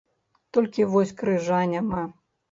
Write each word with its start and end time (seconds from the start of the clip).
Толькі 0.57 0.87
вось 0.93 1.13
крыжа 1.19 1.59
няма. 1.75 2.01